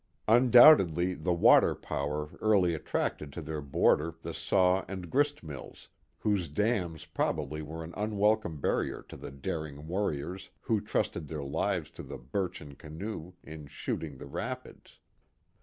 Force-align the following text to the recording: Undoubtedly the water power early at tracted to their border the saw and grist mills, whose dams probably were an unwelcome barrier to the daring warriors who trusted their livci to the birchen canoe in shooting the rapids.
Undoubtedly 0.27 1.13
the 1.13 1.31
water 1.31 1.75
power 1.75 2.31
early 2.41 2.73
at 2.73 2.87
tracted 2.87 3.31
to 3.31 3.39
their 3.39 3.61
border 3.61 4.15
the 4.23 4.33
saw 4.33 4.83
and 4.87 5.11
grist 5.11 5.43
mills, 5.43 5.89
whose 6.17 6.49
dams 6.49 7.05
probably 7.05 7.61
were 7.61 7.83
an 7.83 7.93
unwelcome 7.95 8.59
barrier 8.59 9.03
to 9.07 9.15
the 9.15 9.29
daring 9.29 9.85
warriors 9.87 10.49
who 10.61 10.81
trusted 10.81 11.27
their 11.27 11.41
livci 11.45 11.93
to 11.93 12.01
the 12.01 12.17
birchen 12.17 12.73
canoe 12.73 13.33
in 13.43 13.67
shooting 13.67 14.17
the 14.17 14.25
rapids. 14.25 14.99